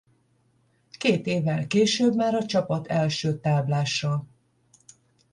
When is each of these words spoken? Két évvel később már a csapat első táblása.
Két 0.97 1.25
évvel 1.25 1.67
később 1.67 2.15
már 2.15 2.35
a 2.35 2.45
csapat 2.45 2.87
első 2.87 3.39
táblása. 3.39 4.23